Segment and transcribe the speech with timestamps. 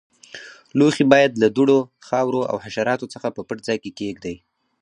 [0.77, 4.35] لوښي باید له دوړو، خاورو او حشراتو څخه په پټ ځای کې کېږدئ.